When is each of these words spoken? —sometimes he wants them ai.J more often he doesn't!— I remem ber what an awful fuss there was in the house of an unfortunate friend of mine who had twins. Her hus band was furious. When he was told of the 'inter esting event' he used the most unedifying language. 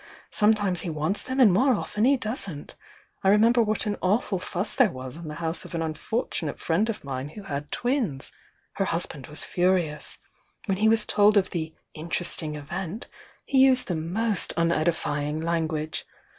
—sometimes 0.31 0.81
he 0.81 0.89
wants 0.89 1.21
them 1.21 1.39
ai.J 1.39 1.51
more 1.51 1.75
often 1.75 2.05
he 2.05 2.17
doesn't!— 2.17 2.75
I 3.23 3.29
remem 3.29 3.53
ber 3.53 3.61
what 3.61 3.85
an 3.85 3.97
awful 4.01 4.39
fuss 4.39 4.73
there 4.73 4.89
was 4.89 5.15
in 5.15 5.27
the 5.27 5.35
house 5.35 5.63
of 5.63 5.75
an 5.75 5.83
unfortunate 5.83 6.59
friend 6.59 6.89
of 6.89 7.03
mine 7.03 7.29
who 7.29 7.43
had 7.43 7.71
twins. 7.71 8.31
Her 8.77 8.85
hus 8.85 9.05
band 9.05 9.27
was 9.27 9.43
furious. 9.43 10.17
When 10.65 10.77
he 10.79 10.89
was 10.89 11.05
told 11.05 11.37
of 11.37 11.51
the 11.51 11.75
'inter 11.93 12.23
esting 12.25 12.55
event' 12.55 13.05
he 13.45 13.59
used 13.59 13.87
the 13.89 13.93
most 13.95 14.53
unedifying 14.57 15.39
language. 15.39 16.03